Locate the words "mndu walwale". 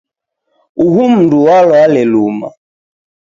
1.13-2.01